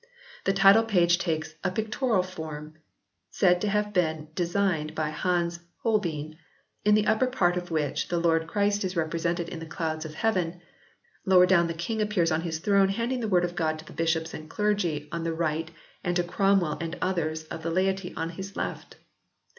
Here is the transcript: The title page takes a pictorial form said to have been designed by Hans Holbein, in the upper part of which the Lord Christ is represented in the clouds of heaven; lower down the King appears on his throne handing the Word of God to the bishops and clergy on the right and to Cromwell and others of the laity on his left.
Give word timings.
The 0.45 0.51
title 0.53 0.81
page 0.81 1.19
takes 1.19 1.53
a 1.63 1.69
pictorial 1.69 2.23
form 2.23 2.73
said 3.29 3.61
to 3.61 3.69
have 3.69 3.93
been 3.93 4.29
designed 4.33 4.95
by 4.95 5.11
Hans 5.11 5.59
Holbein, 5.83 6.39
in 6.83 6.95
the 6.95 7.05
upper 7.05 7.27
part 7.27 7.55
of 7.55 7.69
which 7.69 8.07
the 8.07 8.17
Lord 8.17 8.47
Christ 8.47 8.83
is 8.83 8.95
represented 8.95 9.47
in 9.47 9.59
the 9.59 9.67
clouds 9.67 10.03
of 10.03 10.15
heaven; 10.15 10.59
lower 11.23 11.45
down 11.45 11.67
the 11.67 11.75
King 11.75 12.01
appears 12.01 12.31
on 12.31 12.41
his 12.41 12.57
throne 12.57 12.89
handing 12.89 13.19
the 13.19 13.27
Word 13.27 13.45
of 13.45 13.53
God 13.53 13.77
to 13.77 13.85
the 13.85 13.93
bishops 13.93 14.33
and 14.33 14.49
clergy 14.49 15.07
on 15.11 15.23
the 15.23 15.33
right 15.35 15.69
and 16.03 16.15
to 16.15 16.23
Cromwell 16.23 16.79
and 16.81 16.97
others 16.99 17.43
of 17.51 17.61
the 17.61 17.69
laity 17.69 18.11
on 18.17 18.31
his 18.31 18.55
left. 18.55 18.95